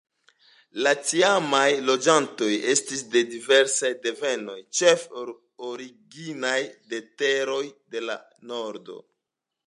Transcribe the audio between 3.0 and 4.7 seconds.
de diversaj devenoj,